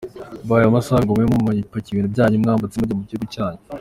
Mbahaye 0.45 0.65
amasaha 0.67 0.97
abiri 1.01 1.23
ngo 1.25 1.33
mube 1.33 1.37
mwapakiye 1.43 1.93
ibintu 1.95 2.13
byanyu 2.13 2.41
mwambutse 2.41 2.75
mujya 2.79 2.97
mu 2.97 3.03
gihugu 3.07 3.27
cyanyu. 3.35 3.61